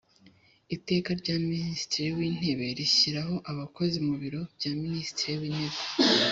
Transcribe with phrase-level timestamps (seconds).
[0.75, 5.79] Iteka rya Minisitri w Intebe rishyiraho abakozi mu Biro bya Minisitiri w Intebe